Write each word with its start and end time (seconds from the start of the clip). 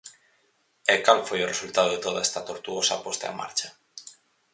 E, 0.93 0.95
¿cal 1.05 1.19
foi 1.27 1.39
o 1.41 1.51
resultado 1.53 1.89
de 1.91 2.03
toda 2.05 2.23
esta 2.25 2.45
tortuosa 2.49 3.01
posta 3.05 3.25
en 3.29 3.35
marcha? 3.41 3.67